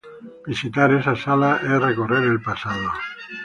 [0.47, 2.91] Visitar esas salas es recorrer el pasado.